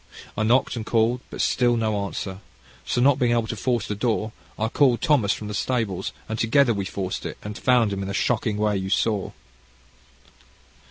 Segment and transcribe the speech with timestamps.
[0.35, 2.39] I knocked and called, and still no answer.
[2.87, 6.39] So not being able to force the door, I called Thomas from the stables, and
[6.39, 9.31] together we forced it, and found him in the shocking way you saw."